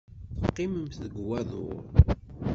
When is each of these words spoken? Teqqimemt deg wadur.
Teqqimemt 0.43 0.95
deg 1.03 1.13
wadur. 1.27 1.83